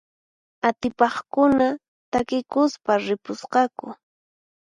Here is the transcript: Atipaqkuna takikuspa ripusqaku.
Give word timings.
Atipaqkuna 0.67 1.67
takikuspa 2.11 2.91
ripusqaku. 3.05 3.87